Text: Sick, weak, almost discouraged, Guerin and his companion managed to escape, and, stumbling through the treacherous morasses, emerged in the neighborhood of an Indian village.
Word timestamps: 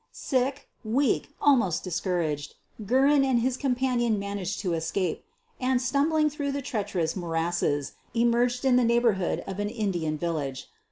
Sick, 0.11 0.67
weak, 0.83 1.29
almost 1.39 1.83
discouraged, 1.83 2.55
Guerin 2.83 3.23
and 3.23 3.41
his 3.41 3.55
companion 3.55 4.17
managed 4.17 4.59
to 4.61 4.73
escape, 4.73 5.23
and, 5.59 5.79
stumbling 5.79 6.27
through 6.27 6.53
the 6.53 6.61
treacherous 6.63 7.15
morasses, 7.15 7.91
emerged 8.15 8.65
in 8.65 8.77
the 8.77 8.83
neighborhood 8.83 9.43
of 9.45 9.59
an 9.59 9.69
Indian 9.69 10.17
village. 10.17 10.71